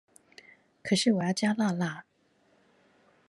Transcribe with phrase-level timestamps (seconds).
[0.81, 2.05] 可是我要加辣辣